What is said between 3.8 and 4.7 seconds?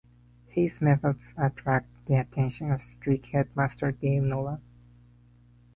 Gale Nolan.